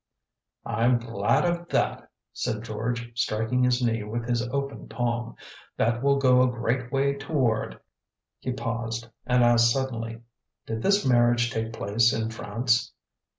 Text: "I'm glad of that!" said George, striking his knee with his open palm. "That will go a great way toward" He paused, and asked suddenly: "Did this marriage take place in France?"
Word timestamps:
"I'm 0.65 0.97
glad 0.97 1.45
of 1.45 1.69
that!" 1.69 2.09
said 2.33 2.63
George, 2.63 3.11
striking 3.13 3.63
his 3.63 3.83
knee 3.83 4.01
with 4.01 4.27
his 4.27 4.41
open 4.49 4.89
palm. 4.89 5.35
"That 5.77 6.01
will 6.01 6.17
go 6.17 6.41
a 6.41 6.49
great 6.49 6.91
way 6.91 7.13
toward" 7.13 7.79
He 8.39 8.51
paused, 8.51 9.09
and 9.27 9.43
asked 9.43 9.71
suddenly: 9.71 10.21
"Did 10.65 10.81
this 10.81 11.05
marriage 11.07 11.51
take 11.51 11.71
place 11.71 12.13
in 12.13 12.31
France?" 12.31 12.93